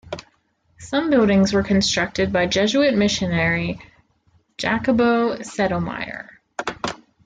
Some 0.79 1.11
buildings 1.11 1.53
were 1.53 1.61
constructed 1.61 2.33
by 2.33 2.47
Jesuit 2.47 2.95
missionary 2.95 3.79
Jacobo 4.57 5.35
Sedelmayer. 5.43 6.27